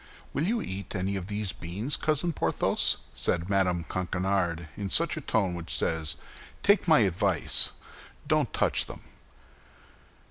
"Will 0.33 0.47
you 0.47 0.63
eat 0.63 0.95
any 0.95 1.15
of 1.15 1.27
these 1.27 1.51
beans, 1.51 1.95
Cousin 1.95 2.33
Porthos?" 2.33 2.97
said 3.13 3.51
Mme. 3.51 3.81
Coquenard, 3.83 4.67
in 4.75 4.87
that 4.87 5.27
tone 5.27 5.53
which 5.53 5.77
says, 5.77 6.15
"Take 6.63 6.87
my 6.87 7.01
advice, 7.01 7.73
don't 8.27 8.51
touch 8.51 8.87
them." 8.87 9.01